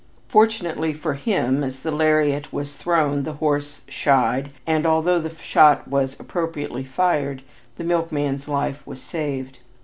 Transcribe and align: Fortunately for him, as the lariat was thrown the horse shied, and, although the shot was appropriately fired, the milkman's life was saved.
Fortunately 0.29 0.93
for 0.95 1.13
him, 1.13 1.63
as 1.63 1.81
the 1.81 1.91
lariat 1.91 2.51
was 2.51 2.75
thrown 2.75 3.21
the 3.21 3.33
horse 3.33 3.83
shied, 3.87 4.49
and, 4.65 4.83
although 4.83 5.19
the 5.19 5.35
shot 5.43 5.87
was 5.87 6.19
appropriately 6.19 6.83
fired, 6.83 7.43
the 7.77 7.83
milkman's 7.83 8.47
life 8.47 8.81
was 8.87 8.99
saved. 8.99 9.59